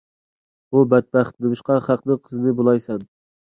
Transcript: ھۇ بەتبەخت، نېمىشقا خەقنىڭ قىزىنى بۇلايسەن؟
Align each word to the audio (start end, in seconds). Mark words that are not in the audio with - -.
ھۇ 0.75 0.81
بەتبەخت، 0.93 1.37
نېمىشقا 1.45 1.79
خەقنىڭ 1.91 2.21
قىزىنى 2.25 2.57
بۇلايسەن؟ 2.63 3.09